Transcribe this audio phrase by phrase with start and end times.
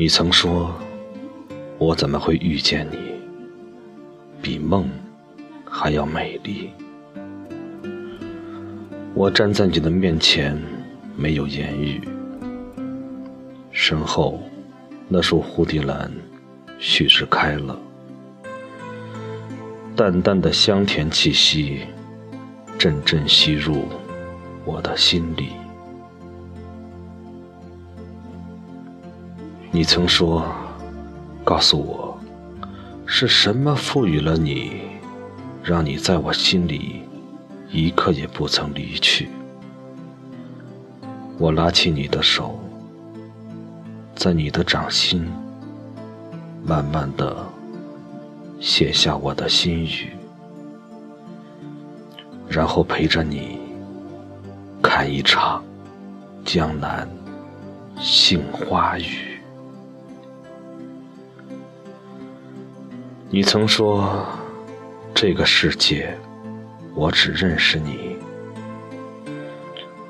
[0.00, 0.74] 你曾说，
[1.76, 2.96] 我怎么会遇见你，
[4.40, 4.88] 比梦
[5.66, 6.70] 还要美丽？
[9.12, 10.58] 我站在你的面前，
[11.18, 12.00] 没有言语。
[13.72, 14.40] 身后
[15.06, 16.10] 那束蝴蝶兰，
[16.78, 17.78] 蓄势开了，
[19.94, 21.80] 淡淡的香甜气息，
[22.78, 23.84] 阵阵吸入
[24.64, 25.59] 我的心里。
[29.72, 30.44] 你曾说，
[31.44, 32.18] 告诉我，
[33.06, 34.80] 是什么赋予了你，
[35.62, 37.02] 让你在我心里
[37.70, 39.28] 一刻也不曾离去。
[41.38, 42.58] 我拉起你的手，
[44.16, 45.24] 在你的掌心，
[46.64, 47.46] 慢慢的
[48.58, 50.10] 写下我的心语，
[52.48, 53.60] 然后陪着你
[54.82, 55.62] 看一场
[56.44, 57.08] 江南
[58.00, 59.29] 杏花雨。
[63.32, 64.26] 你曾说，
[65.14, 66.18] 这个世界，
[66.96, 68.16] 我只认识你。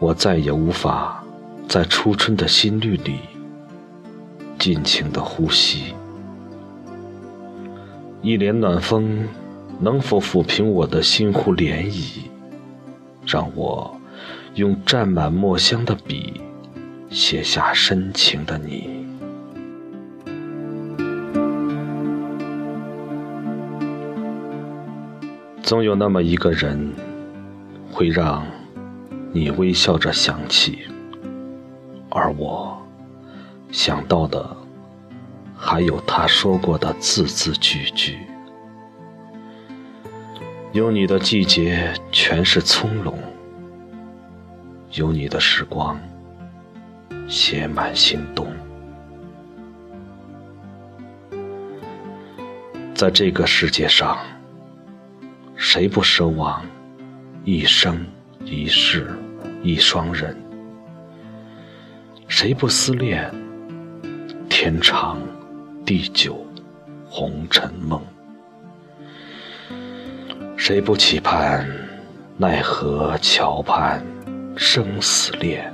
[0.00, 1.24] 我再也无法
[1.68, 3.20] 在初春的新绿里
[4.58, 5.94] 尽情的呼吸。
[8.20, 9.28] 一帘暖风，
[9.78, 12.18] 能否抚平我的心湖涟漪，
[13.24, 13.96] 让我
[14.56, 16.40] 用沾满墨香的笔
[17.10, 19.03] 写下深情的你？
[25.64, 26.92] 总有那么一个人，
[27.90, 28.46] 会让
[29.32, 30.80] 你微笑着想起，
[32.10, 32.78] 而我
[33.72, 34.54] 想到的，
[35.56, 38.18] 还有他说过的字字句句。
[40.72, 43.14] 有你的季节全是葱茏，
[44.92, 45.98] 有你的时光
[47.26, 48.46] 写满心动。
[52.94, 54.18] 在这个世界上。
[55.66, 56.62] 谁不奢望
[57.42, 58.06] 一生
[58.44, 59.08] 一世
[59.62, 60.36] 一双人？
[62.28, 63.32] 谁不思恋
[64.50, 65.18] 天长
[65.82, 66.46] 地久
[67.08, 67.98] 红尘梦？
[70.54, 71.66] 谁不期盼
[72.36, 74.04] 奈何桥畔
[74.54, 75.72] 生死恋？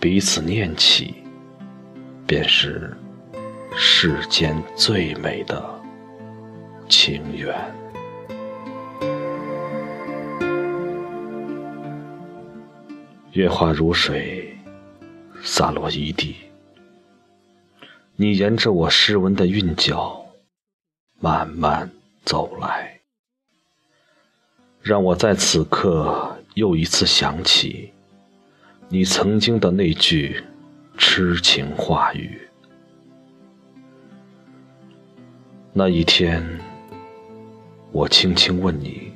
[0.00, 1.14] 彼此念起，
[2.26, 2.94] 便是
[3.76, 5.64] 世间最美的
[6.88, 7.54] 情缘。
[13.32, 14.54] 月华如水，
[15.42, 16.36] 洒落一地。
[18.14, 20.26] 你沿着我诗文的韵脚，
[21.18, 21.90] 慢慢
[22.26, 23.00] 走来，
[24.82, 27.90] 让我在此刻又一次想起
[28.90, 30.44] 你曾经的那句
[30.98, 32.38] 痴情话语。
[35.72, 36.46] 那一天，
[37.92, 39.10] 我轻轻问你：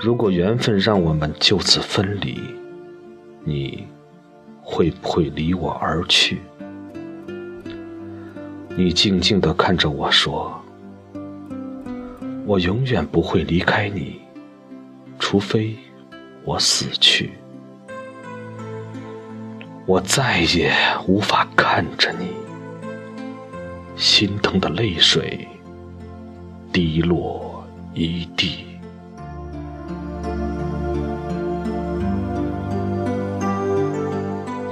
[0.00, 2.36] 如果缘分让我们就此分离？
[3.44, 3.86] 你
[4.62, 6.40] 会不会离我而去？
[8.76, 10.60] 你静静地看着我说
[12.46, 14.20] ：“我永远不会离开你，
[15.18, 15.76] 除非
[16.42, 17.32] 我死去。”
[19.86, 20.72] 我再也
[21.06, 22.28] 无法看着你，
[23.94, 25.46] 心疼的泪水
[26.72, 27.62] 滴落
[27.92, 28.64] 一地。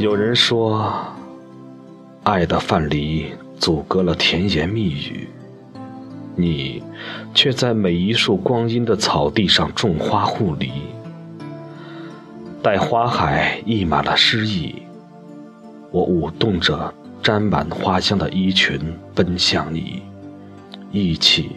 [0.02, 0.92] 有人说，
[2.24, 3.26] 爱的范蠡
[3.56, 5.28] 阻隔了甜言蜜语，
[6.34, 6.82] 你
[7.32, 10.72] 却在每一束光阴的草地上种花护理。
[12.60, 14.82] 待花海溢满了诗意，
[15.92, 18.80] 我舞动着沾满花香的衣裙
[19.14, 20.02] 奔向你，
[20.90, 21.52] 一起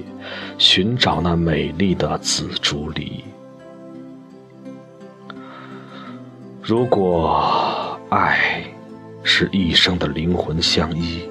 [0.60, 3.26] 寻找那美丽的紫竹篱。
[6.62, 7.65] 如果。
[8.10, 8.64] 爱
[9.24, 11.24] 是一生的灵魂相依，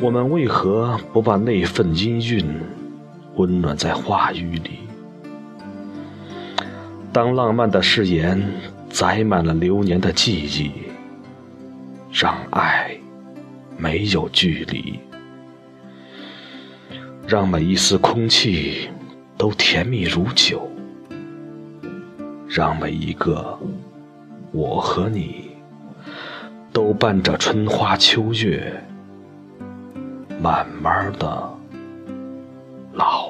[0.00, 2.46] 我们为何不把那份音韵
[3.34, 4.78] 温暖在话语里？
[7.12, 8.40] 当浪漫的誓言
[8.88, 10.70] 载满了流年的记忆，
[12.12, 12.96] 让爱
[13.76, 15.00] 没有距离，
[17.26, 18.88] 让每一丝空气
[19.36, 20.70] 都甜蜜如酒，
[22.48, 23.58] 让每一个
[24.52, 25.47] 我和你。
[26.78, 28.72] 都伴着春花秋月，
[30.40, 31.52] 慢慢的
[32.92, 33.27] 老。